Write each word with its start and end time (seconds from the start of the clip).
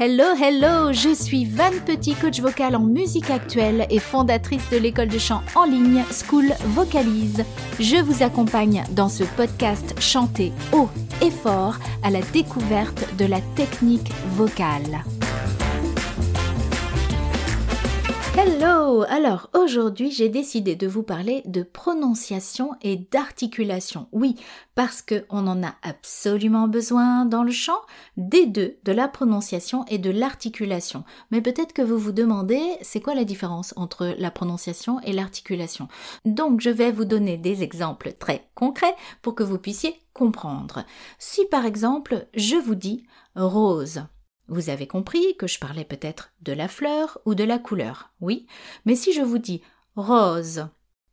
Hello, 0.00 0.26
hello, 0.40 0.92
je 0.92 1.12
suis 1.12 1.44
Van 1.44 1.72
Petit, 1.84 2.14
coach 2.14 2.38
vocal 2.38 2.76
en 2.76 2.84
musique 2.84 3.30
actuelle 3.30 3.84
et 3.90 3.98
fondatrice 3.98 4.70
de 4.70 4.76
l'école 4.76 5.08
de 5.08 5.18
chant 5.18 5.42
en 5.56 5.64
ligne 5.64 6.04
School 6.12 6.52
Vocalise. 6.66 7.44
Je 7.80 7.96
vous 7.96 8.22
accompagne 8.22 8.84
dans 8.92 9.08
ce 9.08 9.24
podcast 9.24 10.00
chanté 10.00 10.52
haut 10.72 10.88
et 11.20 11.32
fort 11.32 11.78
à 12.04 12.10
la 12.10 12.20
découverte 12.32 13.12
de 13.16 13.24
la 13.24 13.40
technique 13.56 14.12
vocale. 14.36 15.02
Hello 18.40 19.02
Alors 19.08 19.50
aujourd'hui 19.52 20.12
j'ai 20.12 20.28
décidé 20.28 20.76
de 20.76 20.86
vous 20.86 21.02
parler 21.02 21.42
de 21.44 21.64
prononciation 21.64 22.70
et 22.82 22.94
d'articulation. 22.94 24.06
Oui, 24.12 24.36
parce 24.76 25.02
qu'on 25.02 25.48
en 25.48 25.64
a 25.64 25.74
absolument 25.82 26.68
besoin 26.68 27.24
dans 27.24 27.42
le 27.42 27.50
chant, 27.50 27.80
des 28.16 28.46
deux, 28.46 28.76
de 28.84 28.92
la 28.92 29.08
prononciation 29.08 29.84
et 29.86 29.98
de 29.98 30.10
l'articulation. 30.10 31.02
Mais 31.32 31.40
peut-être 31.40 31.72
que 31.72 31.82
vous 31.82 31.98
vous 31.98 32.12
demandez 32.12 32.62
c'est 32.80 33.00
quoi 33.00 33.16
la 33.16 33.24
différence 33.24 33.74
entre 33.76 34.14
la 34.16 34.30
prononciation 34.30 35.00
et 35.00 35.12
l'articulation? 35.12 35.88
Donc 36.24 36.60
je 36.60 36.70
vais 36.70 36.92
vous 36.92 37.06
donner 37.06 37.38
des 37.38 37.64
exemples 37.64 38.12
très 38.12 38.48
concrets 38.54 38.94
pour 39.20 39.34
que 39.34 39.42
vous 39.42 39.58
puissiez 39.58 39.96
comprendre. 40.14 40.84
Si 41.18 41.44
par 41.46 41.66
exemple 41.66 42.28
je 42.34 42.54
vous 42.54 42.76
dis 42.76 43.04
rose, 43.34 44.04
vous 44.48 44.70
avez 44.70 44.86
compris 44.86 45.36
que 45.36 45.46
je 45.46 45.58
parlais 45.58 45.84
peut-être 45.84 46.32
de 46.42 46.52
la 46.52 46.68
fleur 46.68 47.18
ou 47.24 47.34
de 47.34 47.44
la 47.44 47.58
couleur, 47.58 48.10
oui, 48.20 48.46
mais 48.84 48.96
si 48.96 49.12
je 49.12 49.22
vous 49.22 49.38
dis 49.38 49.62
rose, 49.96 50.66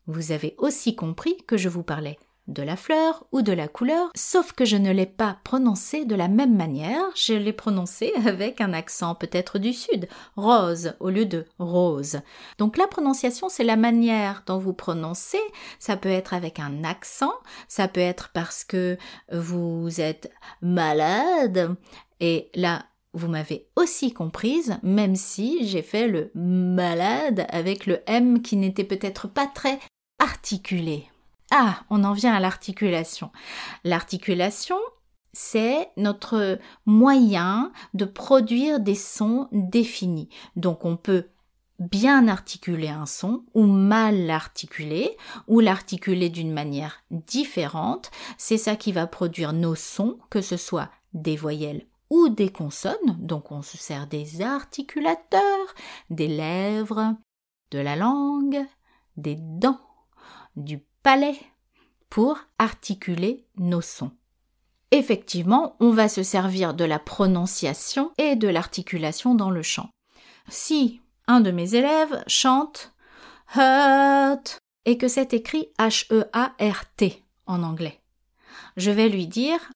vous 0.07 0.31
avez 0.31 0.55
aussi 0.57 0.95
compris 0.95 1.37
que 1.47 1.57
je 1.57 1.69
vous 1.69 1.83
parlais 1.83 2.17
de 2.47 2.61
la 2.61 2.75
fleur 2.75 3.25
ou 3.31 3.41
de 3.41 3.51
la 3.51 3.67
couleur, 3.67 4.11
sauf 4.15 4.53
que 4.53 4.65
je 4.65 4.77
ne 4.77 4.91
l'ai 4.91 5.07
pas 5.07 5.39
prononcé 5.43 6.05
de 6.05 6.15
la 6.15 6.27
même 6.27 6.55
manière, 6.55 7.03
je 7.15 7.33
l'ai 7.33 7.53
prononcé 7.53 8.13
avec 8.25 8.61
un 8.61 8.73
accent 8.73 9.15
peut-être 9.15 9.57
du 9.57 9.73
sud, 9.73 10.07
rose 10.35 10.93
au 10.99 11.09
lieu 11.09 11.25
de 11.25 11.45
rose. 11.57 12.19
Donc 12.57 12.77
la 12.77 12.87
prononciation, 12.87 13.49
c'est 13.49 13.63
la 13.63 13.77
manière 13.77 14.43
dont 14.45 14.59
vous 14.59 14.73
prononcez, 14.73 15.41
ça 15.79 15.97
peut 15.97 16.09
être 16.09 16.33
avec 16.33 16.59
un 16.59 16.83
accent, 16.83 17.33
ça 17.67 17.87
peut 17.87 17.99
être 17.99 18.29
parce 18.33 18.63
que 18.63 18.97
vous 19.31 19.99
êtes 19.99 20.31
malade, 20.61 21.75
et 22.19 22.49
là, 22.55 22.85
vous 23.15 23.29
m'avez 23.29 23.67
aussi 23.75 24.13
comprise, 24.13 24.77
même 24.83 25.15
si 25.15 25.67
j'ai 25.67 25.81
fait 25.81 26.07
le 26.07 26.31
malade 26.35 27.47
avec 27.49 27.85
le 27.85 28.01
M 28.07 28.41
qui 28.41 28.57
n'était 28.57 28.83
peut-être 28.83 29.27
pas 29.27 29.47
très 29.47 29.79
articulé. 30.19 31.05
Ah, 31.51 31.83
on 31.89 32.03
en 32.03 32.13
vient 32.13 32.33
à 32.33 32.39
l'articulation. 32.39 33.31
L'articulation, 33.83 34.77
c'est 35.33 35.89
notre 35.95 36.59
moyen 36.85 37.71
de 37.93 38.05
produire 38.05 38.79
des 38.79 38.95
sons 38.95 39.47
définis. 39.51 40.29
Donc 40.55 40.85
on 40.85 40.97
peut 40.97 41.29
bien 41.79 42.27
articuler 42.27 42.87
un 42.87 43.05
son 43.05 43.43
ou 43.53 43.65
mal 43.65 44.25
l'articuler 44.25 45.15
ou 45.47 45.59
l'articuler 45.59 46.29
d'une 46.29 46.53
manière 46.53 47.03
différente. 47.11 48.11
C'est 48.37 48.57
ça 48.57 48.75
qui 48.75 48.91
va 48.91 49.07
produire 49.07 49.53
nos 49.53 49.75
sons, 49.75 50.17
que 50.29 50.41
ce 50.41 50.57
soit 50.57 50.89
des 51.13 51.35
voyelles 51.35 51.85
ou 52.09 52.29
des 52.29 52.49
consonnes, 52.49 53.17
donc 53.19 53.51
on 53.51 53.61
se 53.61 53.77
sert 53.77 54.07
des 54.07 54.41
articulateurs, 54.41 55.75
des 56.09 56.27
lèvres, 56.27 57.15
de 57.71 57.79
la 57.79 57.95
langue, 57.95 58.65
des 59.17 59.35
dents, 59.35 59.79
du 60.55 60.79
palais, 61.03 61.37
pour 62.09 62.39
articuler 62.59 63.45
nos 63.57 63.81
sons. 63.81 64.11
Effectivement, 64.91 65.75
on 65.79 65.91
va 65.91 66.07
se 66.07 66.23
servir 66.23 66.73
de 66.73 66.85
la 66.85 66.99
prononciation 66.99 68.11
et 68.17 68.35
de 68.35 68.47
l'articulation 68.47 69.35
dans 69.35 69.49
le 69.49 69.63
chant. 69.63 69.89
Si 70.47 71.01
un 71.27 71.41
de 71.41 71.51
mes 71.51 71.75
élèves 71.75 72.23
chante 72.27 72.93
hurt 73.55 74.59
et 74.85 74.97
que 74.97 75.07
c'est 75.07 75.33
écrit 75.33 75.69
H-E-A-R-T 75.79 77.23
en 77.47 77.63
anglais, 77.63 77.99
je 78.77 78.91
vais 78.91 79.09
lui 79.09 79.27
dire 79.27 79.71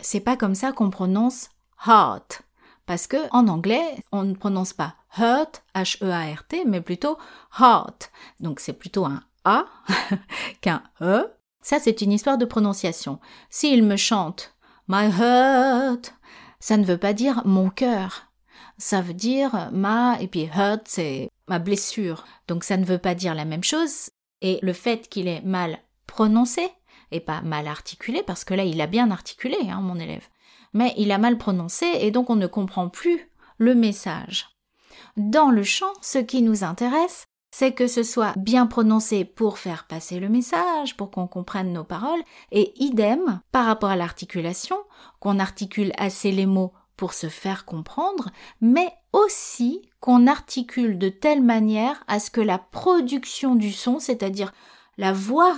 c'est 0.00 0.20
pas 0.20 0.36
comme 0.36 0.54
ça 0.54 0.72
qu'on 0.72 0.90
prononce 0.90 1.48
heart. 1.86 2.42
Parce 2.86 3.06
que 3.06 3.16
en 3.32 3.48
anglais, 3.48 3.96
on 4.12 4.22
ne 4.22 4.34
prononce 4.34 4.72
pas 4.72 4.94
hurt, 5.18 5.64
H-E-A-R-T, 5.74 6.64
mais 6.66 6.80
plutôt 6.80 7.18
heart. 7.58 8.10
Donc 8.40 8.60
c'est 8.60 8.72
plutôt 8.72 9.04
un 9.04 9.22
A 9.44 9.66
qu'un 10.60 10.82
E. 11.00 11.32
Ça, 11.62 11.80
c'est 11.80 12.00
une 12.00 12.12
histoire 12.12 12.38
de 12.38 12.44
prononciation. 12.44 13.18
S'il 13.50 13.82
me 13.82 13.96
chante 13.96 14.54
my 14.88 15.06
heart, 15.06 16.14
ça 16.60 16.76
ne 16.76 16.84
veut 16.84 16.98
pas 16.98 17.12
dire 17.12 17.42
mon 17.44 17.70
cœur. 17.70 18.28
Ça 18.78 19.00
veut 19.00 19.14
dire 19.14 19.70
ma, 19.72 20.20
et 20.20 20.28
puis 20.28 20.48
hurt, 20.54 20.82
c'est 20.86 21.28
ma 21.48 21.58
blessure. 21.58 22.24
Donc 22.46 22.62
ça 22.62 22.76
ne 22.76 22.84
veut 22.84 22.98
pas 22.98 23.14
dire 23.14 23.34
la 23.34 23.44
même 23.44 23.64
chose. 23.64 24.10
Et 24.42 24.58
le 24.62 24.72
fait 24.72 25.08
qu'il 25.08 25.26
est 25.28 25.42
mal 25.42 25.80
prononcé, 26.06 26.68
et 27.10 27.20
pas 27.20 27.40
mal 27.42 27.68
articulé, 27.68 28.22
parce 28.22 28.44
que 28.44 28.54
là, 28.54 28.64
il 28.64 28.80
a 28.80 28.86
bien 28.86 29.10
articulé, 29.10 29.56
hein, 29.68 29.80
mon 29.80 29.98
élève 29.98 30.28
mais 30.76 30.94
il 30.96 31.10
a 31.10 31.18
mal 31.18 31.38
prononcé 31.38 31.86
et 32.00 32.10
donc 32.10 32.30
on 32.30 32.36
ne 32.36 32.46
comprend 32.46 32.88
plus 32.88 33.30
le 33.58 33.74
message. 33.74 34.50
Dans 35.16 35.50
le 35.50 35.62
chant, 35.62 35.92
ce 36.02 36.18
qui 36.18 36.42
nous 36.42 36.62
intéresse, 36.62 37.26
c'est 37.50 37.72
que 37.72 37.86
ce 37.86 38.02
soit 38.02 38.34
bien 38.36 38.66
prononcé 38.66 39.24
pour 39.24 39.58
faire 39.58 39.86
passer 39.86 40.20
le 40.20 40.28
message, 40.28 40.96
pour 40.96 41.10
qu'on 41.10 41.26
comprenne 41.26 41.72
nos 41.72 41.84
paroles, 41.84 42.22
et 42.52 42.74
idem 42.76 43.40
par 43.50 43.64
rapport 43.64 43.88
à 43.88 43.96
l'articulation, 43.96 44.76
qu'on 45.20 45.38
articule 45.38 45.92
assez 45.96 46.32
les 46.32 46.44
mots 46.44 46.74
pour 46.98 47.14
se 47.14 47.28
faire 47.28 47.64
comprendre, 47.64 48.30
mais 48.60 48.92
aussi 49.14 49.88
qu'on 50.00 50.26
articule 50.26 50.98
de 50.98 51.08
telle 51.08 51.42
manière 51.42 52.04
à 52.08 52.20
ce 52.20 52.30
que 52.30 52.42
la 52.42 52.58
production 52.58 53.54
du 53.54 53.72
son, 53.72 54.00
c'est-à-dire 54.00 54.52
la 54.98 55.14
voix 55.14 55.56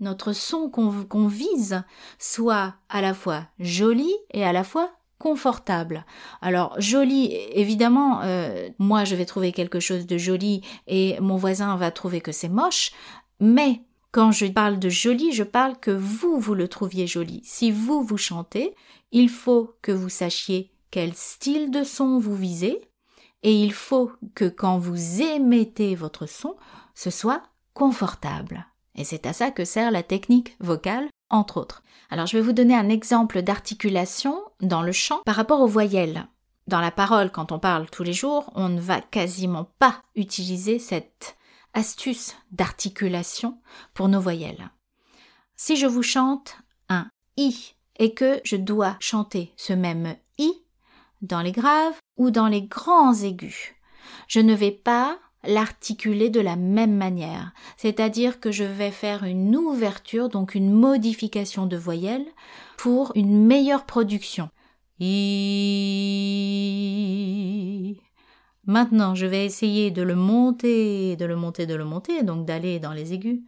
notre 0.00 0.32
son 0.32 0.68
qu'on 0.70 1.26
vise 1.26 1.82
soit 2.18 2.74
à 2.88 3.00
la 3.00 3.14
fois 3.14 3.46
joli 3.58 4.12
et 4.32 4.44
à 4.44 4.52
la 4.52 4.64
fois 4.64 4.90
confortable. 5.18 6.04
Alors 6.42 6.74
joli, 6.78 7.32
évidemment, 7.52 8.20
euh, 8.22 8.68
moi 8.78 9.04
je 9.04 9.14
vais 9.16 9.24
trouver 9.24 9.52
quelque 9.52 9.80
chose 9.80 10.06
de 10.06 10.18
joli 10.18 10.62
et 10.86 11.18
mon 11.20 11.36
voisin 11.36 11.76
va 11.76 11.90
trouver 11.90 12.20
que 12.20 12.32
c'est 12.32 12.48
moche, 12.48 12.92
mais 13.40 13.82
quand 14.12 14.32
je 14.32 14.46
parle 14.46 14.78
de 14.78 14.88
joli, 14.88 15.32
je 15.32 15.42
parle 15.42 15.78
que 15.78 15.90
vous, 15.90 16.38
vous 16.38 16.54
le 16.54 16.68
trouviez 16.68 17.06
joli. 17.06 17.40
Si 17.44 17.70
vous, 17.72 18.02
vous 18.02 18.16
chantez, 18.16 18.74
il 19.10 19.28
faut 19.28 19.74
que 19.82 19.92
vous 19.92 20.08
sachiez 20.08 20.72
quel 20.90 21.14
style 21.14 21.70
de 21.70 21.82
son 21.82 22.18
vous 22.18 22.36
visez, 22.36 22.80
et 23.42 23.52
il 23.52 23.72
faut 23.72 24.12
que 24.34 24.44
quand 24.44 24.78
vous 24.78 25.20
émettez 25.20 25.94
votre 25.94 26.26
son, 26.26 26.54
ce 26.94 27.10
soit 27.10 27.42
confortable. 27.72 28.66
Et 28.94 29.04
c'est 29.04 29.26
à 29.26 29.32
ça 29.32 29.50
que 29.50 29.64
sert 29.64 29.90
la 29.90 30.02
technique 30.02 30.56
vocale, 30.60 31.08
entre 31.30 31.58
autres. 31.58 31.82
Alors 32.10 32.26
je 32.26 32.36
vais 32.36 32.42
vous 32.42 32.52
donner 32.52 32.76
un 32.76 32.88
exemple 32.88 33.42
d'articulation 33.42 34.40
dans 34.60 34.82
le 34.82 34.92
chant 34.92 35.20
par 35.24 35.36
rapport 35.36 35.60
aux 35.60 35.66
voyelles. 35.66 36.28
Dans 36.66 36.80
la 36.80 36.90
parole, 36.90 37.30
quand 37.30 37.52
on 37.52 37.58
parle 37.58 37.90
tous 37.90 38.04
les 38.04 38.12
jours, 38.12 38.50
on 38.54 38.68
ne 38.68 38.80
va 38.80 39.00
quasiment 39.00 39.68
pas 39.78 40.00
utiliser 40.14 40.78
cette 40.78 41.36
astuce 41.74 42.36
d'articulation 42.52 43.58
pour 43.92 44.08
nos 44.08 44.20
voyelles. 44.20 44.70
Si 45.56 45.76
je 45.76 45.86
vous 45.86 46.02
chante 46.02 46.56
un 46.88 47.10
i 47.36 47.74
et 47.96 48.14
que 48.14 48.40
je 48.44 48.56
dois 48.56 48.96
chanter 49.00 49.52
ce 49.56 49.72
même 49.72 50.16
i 50.38 50.52
dans 51.20 51.42
les 51.42 51.52
graves 51.52 51.98
ou 52.16 52.30
dans 52.30 52.48
les 52.48 52.62
grands 52.62 53.14
aigus, 53.14 53.74
je 54.28 54.40
ne 54.40 54.54
vais 54.54 54.70
pas 54.70 55.18
l'articuler 55.46 56.30
de 56.30 56.40
la 56.40 56.56
même 56.56 56.94
manière, 56.94 57.52
c'est-à-dire 57.76 58.40
que 58.40 58.50
je 58.52 58.64
vais 58.64 58.90
faire 58.90 59.24
une 59.24 59.56
ouverture, 59.56 60.28
donc 60.28 60.54
une 60.54 60.70
modification 60.72 61.66
de 61.66 61.76
voyelle 61.76 62.26
pour 62.76 63.12
une 63.14 63.46
meilleure 63.46 63.86
production. 63.86 64.48
I... 65.00 65.14
Maintenant, 68.66 69.14
je 69.14 69.26
vais 69.26 69.44
essayer 69.44 69.90
de 69.90 70.00
le 70.02 70.14
monter, 70.14 71.16
de 71.16 71.26
le 71.26 71.36
monter, 71.36 71.66
de 71.66 71.74
le 71.74 71.84
monter, 71.84 72.22
donc 72.22 72.46
d'aller 72.46 72.78
dans 72.78 72.92
les 72.92 73.12
aigus. 73.12 73.40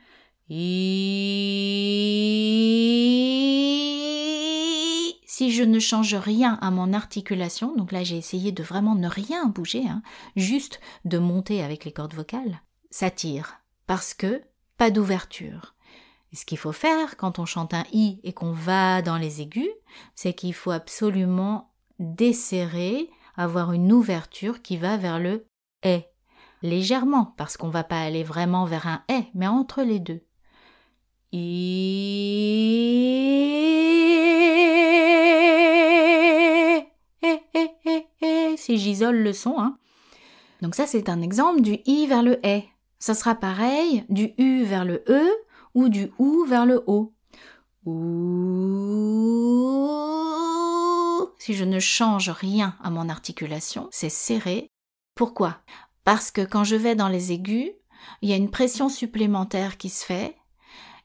Si 5.27 5.51
je 5.51 5.65
ne 5.65 5.81
change 5.81 6.15
rien 6.15 6.57
à 6.63 6.71
mon 6.71 6.93
articulation, 6.93 7.75
donc 7.77 7.93
là 7.93 8.05
j'ai 8.05 8.17
essayé 8.17 8.53
de 8.53 8.63
vraiment 8.63 8.95
ne 8.95 9.09
rien 9.09 9.47
bouger, 9.47 9.87
hein, 9.87 10.03
juste 10.37 10.81
de 11.05 11.19
monter 11.19 11.63
avec 11.63 11.85
les 11.85 11.93
cordes 11.93 12.15
vocales, 12.15 12.63
ça 12.91 13.11
tire. 13.11 13.57
Parce 13.87 14.15
que 14.15 14.43
pas 14.79 14.91
d'ouverture. 14.91 15.75
ce 16.33 16.45
qu'il 16.45 16.59
faut 16.59 16.73
faire 16.73 17.17
quand 17.17 17.39
on 17.39 17.47
chante 17.47 17.75
un 17.75 17.85
i 17.93 18.21
et 18.23 18.33
qu'on 18.33 18.53
va 18.53 19.03
dans 19.03 19.17
les 19.17 19.41
aigus, 19.41 19.71
c'est 20.15 20.35
qu'il 20.35 20.55
faut 20.55 20.71
absolument 20.71 21.73
desserrer, 21.99 23.11
avoir 23.37 23.73
une 23.73 23.93
ouverture 23.93 24.63
qui 24.63 24.77
va 24.77 24.97
vers 24.97 25.19
le 25.19 25.47
et. 25.83 26.05
Légèrement, 26.63 27.35
parce 27.37 27.57
qu'on 27.57 27.71
va 27.71 27.85
pas 27.85 28.01
aller 28.01 28.23
vraiment 28.23 28.65
vers 28.65 28.87
un 28.87 29.03
et, 29.09 29.25
mais 29.35 29.47
entre 29.47 29.83
les 29.83 29.99
deux. 29.99 30.23
I 31.33 32.37
j'isole 38.75 39.19
le 39.19 39.33
son. 39.33 39.59
Hein. 39.59 39.79
Donc 40.63 40.75
ça, 40.75 40.87
c'est 40.87 41.09
un 41.09 41.23
exemple 41.23 41.61
du 41.61 41.79
I 41.87 42.07
vers 42.07 42.23
le 42.23 42.41
E. 42.45 42.63
Ça 42.99 43.15
sera 43.15 43.35
pareil 43.35 44.05
du 44.09 44.35
U 44.39 44.65
vers 44.65 44.85
le 44.85 45.05
E 45.09 45.23
ou 45.75 45.89
du 45.89 46.11
OU 46.19 46.45
vers 46.47 46.67
le 46.67 46.83
O. 46.87 47.13
Si 51.39 51.55
je 51.55 51.65
ne 51.65 51.79
change 51.79 52.31
rien 52.31 52.75
à 52.83 52.91
mon 52.91 53.09
articulation, 53.09 53.89
c'est 53.93 54.09
serré. 54.09 54.69
Pourquoi? 55.15 55.59
Parce 56.03 56.31
que 56.31 56.41
quand 56.41 56.65
je 56.65 56.77
vais 56.77 56.97
dans 56.97 57.09
les 57.09 57.33
aigus, 57.33 57.71
il 58.23 58.31
y 58.31 58.33
a 58.33 58.37
une 58.37 58.51
pression 58.51 58.89
supplémentaire 58.89 59.77
qui 59.77 59.89
se 59.89 60.05
fait. 60.05 60.37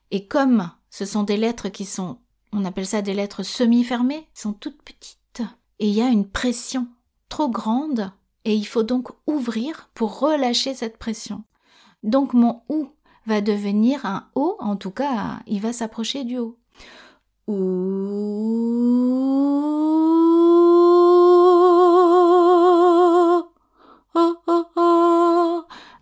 Et 0.10 0.28
comme 0.28 0.72
ce 0.90 1.06
sont 1.06 1.24
des 1.24 1.38
lettres 1.38 1.70
qui 1.70 1.86
sont, 1.86 2.20
on 2.54 2.66
appelle 2.66 2.88
ça 2.88 3.02
des 3.02 3.14
lettres 3.14 3.44
semi-fermées, 3.44 4.28
sont 4.34 4.54
toutes 4.54 4.82
petites. 4.82 5.44
Et 5.80 5.88
il 5.88 5.94
y 5.94 6.02
a 6.02 6.08
une 6.08 6.30
pression 6.30 6.88
trop 7.32 7.50
grande 7.50 8.12
et 8.46 8.54
il 8.54 8.66
faut 8.66 8.84
donc 8.84 9.10
ouvrir 9.26 9.90
pour 9.96 10.20
relâcher 10.20 10.76
cette 10.76 10.98
pression. 10.98 11.44
Donc 12.04 12.34
mon 12.34 12.62
OU 12.70 12.92
va 13.26 13.42
devenir 13.42 14.06
un 14.06 14.28
O, 14.36 14.58
en 14.60 14.76
tout 14.76 14.92
cas, 14.92 15.40
il 15.48 15.62
va 15.62 15.74
s'approcher 15.74 16.24
du 16.26 16.38
O. 16.38 16.58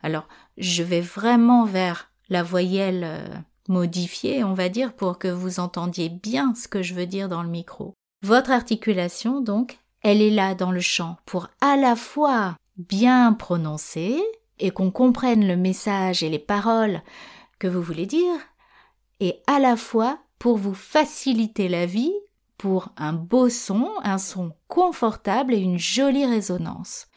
Alors, 0.01 0.27
je 0.57 0.83
vais 0.83 1.01
vraiment 1.01 1.65
vers 1.65 2.09
la 2.29 2.41
voyelle 2.41 3.03
euh, 3.03 3.27
modifiée, 3.67 4.43
on 4.43 4.53
va 4.53 4.69
dire, 4.69 4.93
pour 4.93 5.19
que 5.19 5.27
vous 5.27 5.59
entendiez 5.59 6.09
bien 6.09 6.55
ce 6.55 6.67
que 6.67 6.81
je 6.81 6.93
veux 6.93 7.05
dire 7.05 7.29
dans 7.29 7.43
le 7.43 7.49
micro. 7.49 7.93
Votre 8.23 8.51
articulation, 8.51 9.41
donc, 9.41 9.79
elle 10.01 10.21
est 10.21 10.29
là 10.29 10.55
dans 10.55 10.71
le 10.71 10.79
chant 10.79 11.17
pour 11.25 11.49
à 11.61 11.75
la 11.75 11.95
fois 11.95 12.55
bien 12.77 13.33
prononcer 13.33 14.21
et 14.59 14.71
qu'on 14.71 14.91
comprenne 14.91 15.47
le 15.47 15.55
message 15.55 16.23
et 16.23 16.29
les 16.29 16.39
paroles 16.39 17.01
que 17.59 17.67
vous 17.67 17.81
voulez 17.81 18.05
dire, 18.05 18.35
et 19.19 19.41
à 19.47 19.59
la 19.59 19.75
fois 19.75 20.19
pour 20.37 20.57
vous 20.57 20.73
faciliter 20.73 21.67
la 21.67 21.85
vie 21.85 22.13
pour 22.57 22.89
un 22.97 23.13
beau 23.13 23.49
son, 23.49 23.89
un 24.03 24.17
son 24.17 24.53
confortable 24.67 25.53
et 25.53 25.59
une 25.59 25.79
jolie 25.79 26.25
résonance. 26.25 27.07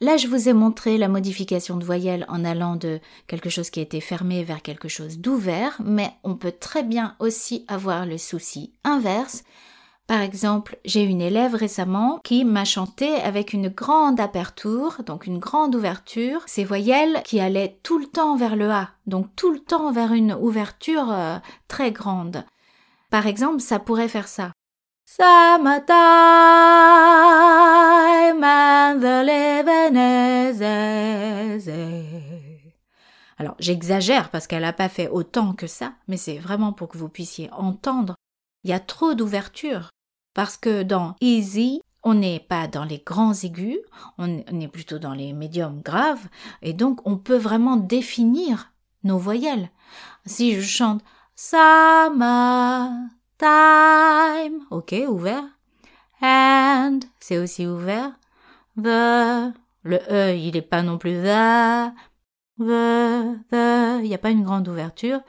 Là, 0.00 0.16
je 0.16 0.26
vous 0.26 0.48
ai 0.48 0.52
montré 0.52 0.98
la 0.98 1.06
modification 1.06 1.76
de 1.76 1.84
voyelle 1.84 2.24
en 2.28 2.44
allant 2.44 2.74
de 2.74 2.98
quelque 3.28 3.50
chose 3.50 3.70
qui 3.70 3.80
était 3.80 4.00
fermé 4.00 4.42
vers 4.42 4.62
quelque 4.62 4.88
chose 4.88 5.18
d'ouvert, 5.18 5.80
mais 5.84 6.10
on 6.24 6.34
peut 6.34 6.52
très 6.52 6.82
bien 6.82 7.14
aussi 7.20 7.64
avoir 7.68 8.04
le 8.04 8.18
souci 8.18 8.72
inverse. 8.82 9.44
Par 10.06 10.20
exemple, 10.20 10.76
j'ai 10.84 11.04
une 11.04 11.22
élève 11.22 11.54
récemment 11.54 12.20
qui 12.24 12.44
m'a 12.44 12.64
chanté 12.64 13.14
avec 13.14 13.52
une 13.52 13.68
grande 13.68 14.20
aperture, 14.20 15.02
donc 15.06 15.26
une 15.26 15.38
grande 15.38 15.74
ouverture, 15.74 16.42
ces 16.46 16.64
voyelles 16.64 17.22
qui 17.24 17.40
allaient 17.40 17.78
tout 17.82 17.98
le 17.98 18.06
temps 18.06 18.36
vers 18.36 18.56
le 18.56 18.70
A, 18.70 18.90
donc 19.06 19.28
tout 19.36 19.52
le 19.52 19.60
temps 19.60 19.92
vers 19.92 20.12
une 20.12 20.34
ouverture 20.34 21.10
euh, 21.10 21.38
très 21.68 21.92
grande. 21.92 22.44
Par 23.10 23.26
exemple, 23.26 23.60
ça 23.60 23.78
pourrait 23.78 24.08
faire 24.08 24.28
ça. 24.28 24.52
Alors, 33.38 33.54
j'exagère 33.58 34.30
parce 34.30 34.46
qu'elle 34.46 34.62
n'a 34.62 34.72
pas 34.72 34.88
fait 34.88 35.08
autant 35.08 35.52
que 35.52 35.66
ça, 35.66 35.92
mais 36.08 36.16
c'est 36.16 36.38
vraiment 36.38 36.72
pour 36.72 36.88
que 36.88 36.96
vous 36.96 37.08
puissiez 37.08 37.50
entendre. 37.52 38.14
Il 38.64 38.70
y 38.70 38.72
a 38.72 38.80
trop 38.80 39.14
d'ouverture. 39.14 39.90
Parce 40.34 40.56
que 40.56 40.82
dans 40.82 41.16
Easy, 41.20 41.80
on 42.02 42.14
n'est 42.14 42.40
pas 42.40 42.66
dans 42.66 42.84
les 42.84 43.02
grands 43.04 43.34
aigus, 43.34 43.78
on 44.18 44.38
est 44.38 44.68
plutôt 44.68 44.98
dans 44.98 45.14
les 45.14 45.32
médiums 45.32 45.82
graves, 45.82 46.26
et 46.62 46.72
donc 46.72 47.00
on 47.06 47.16
peut 47.16 47.36
vraiment 47.36 47.76
définir 47.76 48.72
nos 49.04 49.18
voyelles. 49.18 49.70
Si 50.26 50.54
je 50.54 50.62
chante 50.62 51.02
Summer 51.34 52.90
time. 53.38 54.60
Ok, 54.70 54.94
ouvert. 55.08 55.44
And, 56.20 57.00
c'est 57.18 57.38
aussi 57.38 57.66
ouvert. 57.66 58.12
The, 58.76 59.52
le 59.82 59.98
E, 60.10 60.36
il 60.36 60.52
n'est 60.52 60.62
pas 60.62 60.82
non 60.82 60.98
plus 60.98 61.14
the. 61.14 61.92
The, 62.58 63.38
the, 63.50 64.02
il 64.02 64.08
n'y 64.08 64.14
a 64.14 64.18
pas 64.18 64.30
une 64.30 64.44
grande 64.44 64.68
ouverture. 64.68 65.20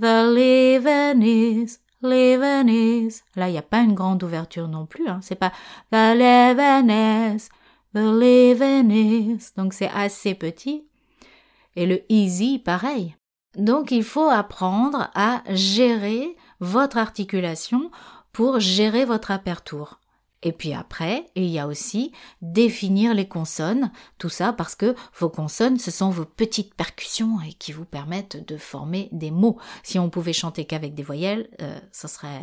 The 0.00 0.32
living 0.34 1.22
is, 1.22 1.78
Là, 2.02 3.48
il 3.48 3.52
n'y 3.52 3.58
a 3.58 3.62
pas 3.62 3.80
une 3.80 3.94
grande 3.94 4.22
ouverture 4.22 4.68
non 4.68 4.86
plus. 4.86 5.08
Hein. 5.08 5.20
C'est 5.22 5.34
pas 5.34 5.52
the 5.92 6.16
is, 6.16 7.48
the 7.94 8.90
is. 8.90 9.52
Donc 9.56 9.74
c'est 9.74 9.90
assez 9.90 10.34
petit. 10.34 10.86
Et 11.76 11.86
le 11.86 12.00
easy, 12.08 12.58
pareil. 12.58 13.16
Donc 13.56 13.90
il 13.90 14.04
faut 14.04 14.28
apprendre 14.28 15.10
à 15.14 15.42
gérer 15.48 16.36
votre 16.60 16.98
articulation 16.98 17.90
pour 18.32 18.60
gérer 18.60 19.04
votre 19.04 19.30
aperture. 19.30 19.99
Et 20.42 20.52
puis 20.52 20.72
après, 20.72 21.26
il 21.34 21.46
y 21.46 21.58
a 21.58 21.66
aussi 21.66 22.12
définir 22.40 23.14
les 23.14 23.28
consonnes, 23.28 23.92
tout 24.18 24.30
ça 24.30 24.52
parce 24.52 24.74
que 24.74 24.94
vos 25.18 25.28
consonnes, 25.28 25.78
ce 25.78 25.90
sont 25.90 26.10
vos 26.10 26.24
petites 26.24 26.74
percussions 26.74 27.40
et 27.46 27.52
qui 27.52 27.72
vous 27.72 27.84
permettent 27.84 28.46
de 28.48 28.56
former 28.56 29.08
des 29.12 29.30
mots. 29.30 29.58
Si 29.82 29.98
on 29.98 30.08
pouvait 30.08 30.32
chanter 30.32 30.64
qu'avec 30.64 30.94
des 30.94 31.02
voyelles, 31.02 31.50
euh, 31.60 31.78
ça 31.92 32.08
serait 32.08 32.42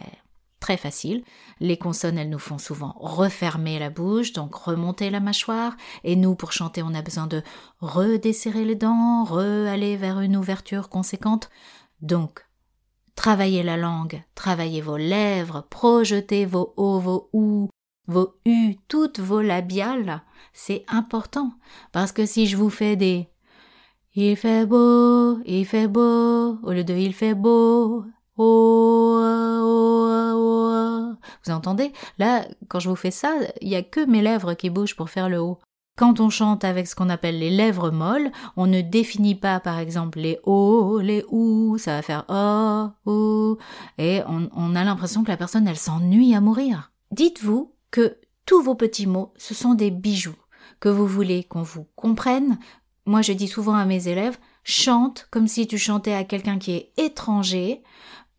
très 0.60 0.78
facile. 0.78 1.24
Les 1.60 1.78
consonnes, 1.78 2.18
elles 2.18 2.30
nous 2.30 2.40
font 2.40 2.58
souvent 2.60 2.96
refermer 3.00 3.80
la 3.80 3.90
bouche, 3.90 4.34
donc 4.34 4.54
remonter 4.56 5.10
la 5.10 5.20
mâchoire. 5.20 5.76
Et 6.04 6.16
nous, 6.16 6.36
pour 6.36 6.52
chanter, 6.52 6.84
on 6.84 6.94
a 6.94 7.02
besoin 7.02 7.28
de 7.28 7.42
redesserrer 7.80 8.66
les 8.66 8.76
dents, 8.76 9.24
re-aller 9.24 9.98
vers 9.98 10.20
une 10.20 10.38
ouverture 10.38 10.90
conséquente. 10.90 11.50
Donc, 12.02 12.48
Travaillez 13.18 13.64
la 13.64 13.78
langue, 13.78 14.24
travaillez 14.36 14.80
vos 14.80 14.96
lèvres, 14.96 15.66
projetez 15.72 16.46
vos 16.46 16.76
O, 16.78 17.00
vos 17.00 17.30
OU, 17.34 17.68
vos 18.08 18.36
U, 18.46 18.76
toutes 18.88 19.20
vos 19.20 19.42
labiales. 19.42 20.22
C'est 20.54 20.86
important 20.88 21.54
parce 21.92 22.12
que 22.12 22.26
si 22.26 22.48
je 22.48 22.58
vous 22.58 22.70
fais 22.70 22.96
des 22.96 23.30
il 24.16 24.36
fait 24.36 24.66
beau, 24.66 25.38
il 25.46 25.66
fait 25.66 25.88
beau, 25.88 26.58
au 26.64 26.72
lieu 26.72 26.84
de 26.84 26.96
il 26.96 27.14
fait 27.14 27.36
beau, 27.36 28.04
oh, 28.38 29.22
oh, 29.22 30.34
oh, 30.36 31.14
vous 31.46 31.52
entendez? 31.52 31.94
Là, 32.18 32.48
quand 32.68 32.80
je 32.80 32.90
vous 32.90 32.96
fais 32.96 33.12
ça, 33.12 33.36
il 33.62 33.70
n'y 33.70 33.76
a 33.76 33.84
que 33.84 34.04
mes 34.04 34.24
lèvres 34.24 34.56
qui 34.56 34.72
bougent 34.72 34.96
pour 34.96 35.12
faire 35.12 35.30
le 35.30 35.38
O. 35.38 35.60
Quand 35.98 36.20
on 36.20 36.32
chante 36.32 36.64
avec 36.64 36.88
ce 36.88 36.96
qu'on 36.96 37.10
appelle 37.10 37.38
les 37.38 37.52
lèvres 37.52 37.92
molles, 37.92 38.32
on 38.56 38.66
ne 38.66 38.82
définit 38.82 39.36
pas 39.36 39.60
par 39.60 39.78
exemple 39.78 40.20
les 40.20 40.40
O, 40.46 41.00
les 41.00 41.24
OU, 41.30 41.78
ça 41.78 41.98
va 41.98 42.02
faire 42.02 42.26
O, 42.30 42.90
OU, 43.12 43.58
et 44.00 44.22
on 44.28 44.76
a 44.76 44.84
l'impression 44.84 45.24
que 45.24 45.30
la 45.30 45.38
personne 45.38 45.68
elle 45.68 45.78
s'ennuie 45.78 46.34
à 46.34 46.42
mourir. 46.42 46.92
Dites-vous 47.12 47.72
que 47.92 48.18
tous 48.46 48.62
vos 48.62 48.76
petits 48.76 49.08
mots, 49.08 49.34
ce 49.38 49.54
sont 49.54 49.74
des 49.74 49.92
bijoux, 49.92 50.36
que 50.80 50.90
vous 50.90 51.08
voulez 51.08 51.44
qu'on 51.44 51.64
vous 51.64 51.88
comprenne. 51.96 52.60
Moi 53.06 53.22
je 53.22 53.34
dis 53.34 53.48
souvent 53.48 53.76
à 53.76 53.86
mes 53.86 54.08
élèves, 54.08 54.38
chante 54.64 55.28
comme 55.32 55.48
si 55.48 55.68
tu 55.68 55.78
chantais 55.78 56.14
à 56.14 56.24
quelqu'un 56.24 56.58
qui 56.58 56.72
est 56.72 56.92
étranger, 56.98 57.84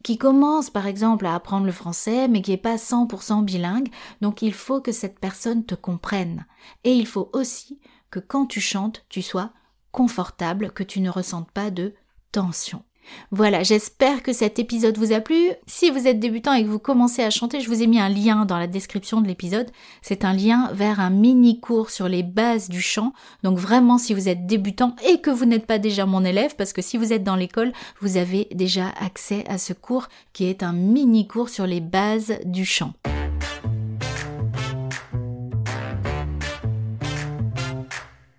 qui 0.03 0.19
commence 0.19 0.71
par 0.71 0.87
exemple 0.87 1.27
à 1.27 1.35
apprendre 1.35 1.67
le 1.67 1.73
français 1.73 2.29
mais 2.29 2.43
qui 2.43 2.53
n'est 2.53 2.57
pas 2.57 2.77
100% 2.77 3.45
bilingue, 3.45 3.89
donc 4.21 4.43
il 4.43 4.55
faut 4.55 4.81
que 4.81 4.93
cette 4.93 5.19
personne 5.19 5.65
te 5.65 5.75
comprenne. 5.75 6.47
Et 6.85 6.93
il 6.93 7.07
faut 7.07 7.31
aussi 7.33 7.81
que 8.11 8.21
quand 8.21 8.47
tu 8.47 8.61
chantes, 8.61 9.05
tu 9.09 9.23
sois 9.23 9.53
confortable, 9.93 10.73
que 10.73 10.85
tu 10.85 11.01
ne 11.01 11.11
ressentes 11.11 11.51
pas 11.51 11.71
de 11.71 11.95
tension. 12.33 12.85
Voilà, 13.31 13.63
j'espère 13.63 14.23
que 14.23 14.33
cet 14.33 14.59
épisode 14.59 14.99
vous 14.99 15.13
a 15.13 15.21
plu. 15.21 15.51
Si 15.67 15.91
vous 15.91 16.07
êtes 16.07 16.21
débutant 16.21 16.53
et 16.53 16.63
que 16.63 16.69
vous 16.69 16.79
commencez 16.79 17.23
à 17.23 17.31
chanter, 17.31 17.61
je 17.61 17.69
vous 17.69 17.83
ai 17.83 17.87
mis 17.87 18.01
un 18.01 18.09
lien 18.09 18.45
dans 18.45 18.59
la 18.59 18.67
description 18.67 19.21
de 19.21 19.27
l'épisode. 19.27 19.71
C'est 20.03 20.25
un 20.25 20.33
lien 20.33 20.71
vers 20.73 21.01
un 21.01 21.11
mini 21.11 21.61
cours 21.61 21.91
sur 21.91 22.09
les 22.09 22.23
bases 22.23 22.69
du 22.69 22.81
chant. 22.81 23.13
Donc 23.43 23.59
vraiment, 23.59 23.99
si 23.99 24.15
vous 24.15 24.29
êtes 24.29 24.47
débutant 24.47 24.97
et 25.07 25.21
que 25.21 25.31
vous 25.31 25.45
n'êtes 25.45 25.67
pas 25.67 25.79
déjà 25.79 26.07
mon 26.07 26.25
élève, 26.25 26.57
parce 26.57 26.73
que 26.73 26.83
si 26.83 26.97
vous 26.97 27.13
êtes 27.13 27.25
dans 27.25 27.37
l'école, 27.37 27.73
vous 28.01 28.17
avez 28.17 28.49
déjà 28.55 28.89
accès 29.01 29.45
à 29.49 29.59
ce 29.59 29.73
cours 29.73 30.09
qui 30.33 30.47
est 30.47 30.63
un 30.63 30.73
mini 30.73 31.27
cours 31.27 31.49
sur 31.49 31.67
les 31.67 31.81
bases 31.81 32.39
du 32.45 32.65
chant. 32.65 32.93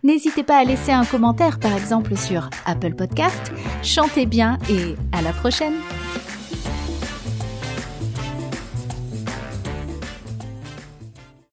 N'hésitez 0.10 0.42
pas 0.42 0.58
à 0.58 0.64
laisser 0.64 0.92
un 0.92 1.06
commentaire 1.06 1.60
par 1.60 1.72
exemple 1.72 2.18
sur 2.18 2.50
Apple 2.66 2.96
Podcast. 2.96 3.54
Chantez 3.84 4.26
bien 4.26 4.58
et 4.68 4.96
à 5.12 5.22
la 5.22 5.32
prochaine 5.32 5.76